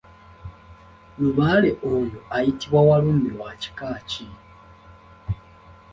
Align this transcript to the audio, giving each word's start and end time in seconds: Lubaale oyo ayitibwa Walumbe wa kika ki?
Lubaale 1.21 1.69
oyo 1.93 2.19
ayitibwa 2.35 2.79
Walumbe 2.87 3.29
wa 3.41 3.51
kika 3.61 3.89
ki? 4.09 4.25